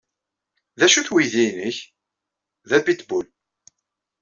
[0.79, 1.77] D acu-t uydi-nnek?
[2.69, 3.25] D apitbul.